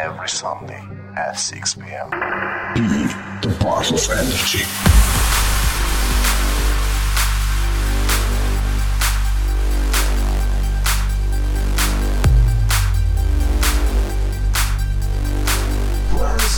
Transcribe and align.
Every 0.00 0.28
Sunday 0.28 0.80
at 1.16 1.32
6 1.32 1.74
p.m. 1.74 2.10
Be 2.72 2.86
the 3.42 3.56
part 3.58 3.90
of 3.90 4.10
energy. 4.10 4.64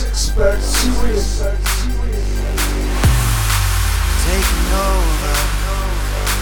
expert 0.07 0.61
serious. 0.61 1.41
Taking 4.23 4.71
over 4.85 5.37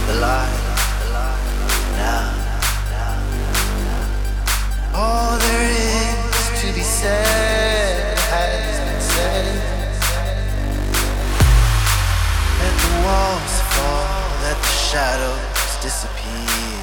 the 0.07 0.15
light 0.19 0.59
now. 1.95 2.35
All 4.93 5.37
there 5.39 5.71
is 5.71 5.78
to 5.78 5.78
be 5.78 5.78
let 12.59 12.73
the 12.83 12.91
walls 13.05 13.55
fall, 13.73 14.25
let 14.41 14.57
the 14.57 14.75
shadows 14.89 15.69
disappear. 15.81 16.81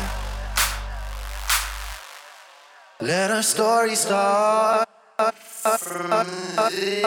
Let 3.00 3.30
our 3.32 3.42
story 3.42 3.96
start 3.96 4.88
from 5.78 6.26
this. 6.70 7.06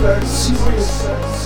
Suicide. 0.00 0.24
Suicide. 0.24 1.39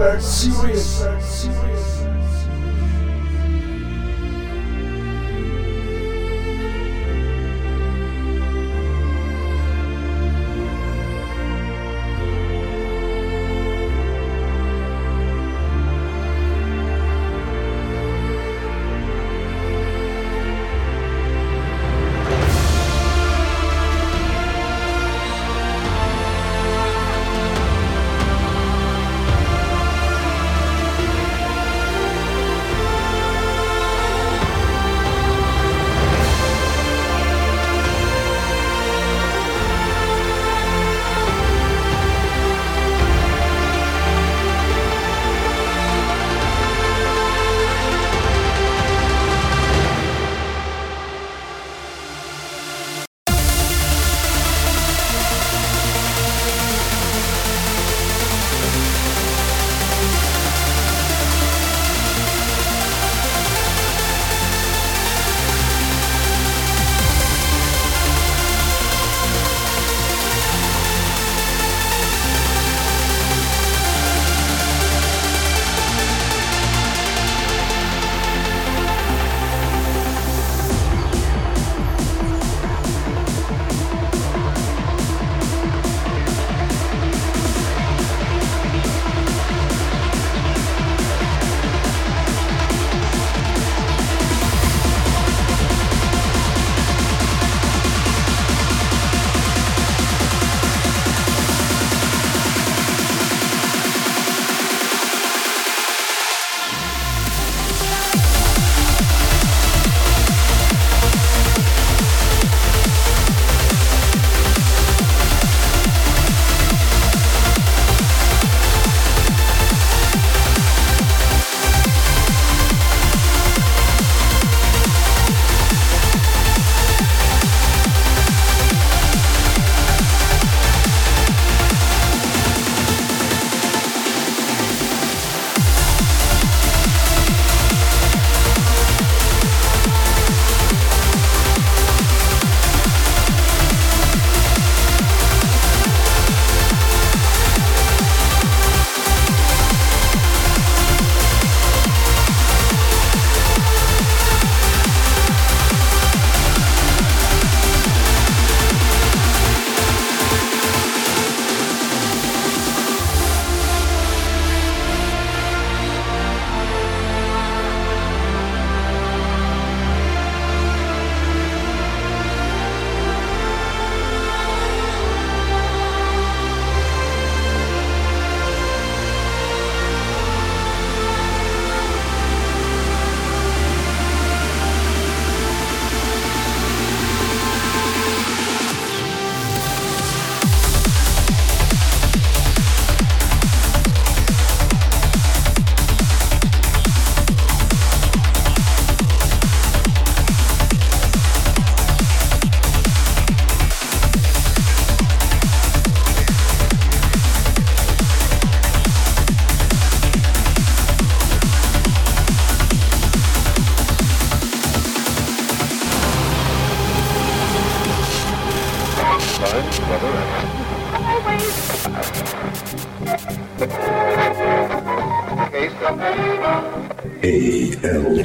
Experts, 0.00 0.24
serious. 0.24 1.79